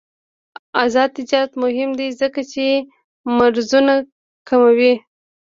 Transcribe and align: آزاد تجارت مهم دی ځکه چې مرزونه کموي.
آزاد 0.83 1.09
تجارت 1.17 1.51
مهم 1.63 1.89
دی 1.99 2.07
ځکه 2.21 2.41
چې 2.51 2.65
مرزونه 3.37 3.93
کموي. 4.47 4.93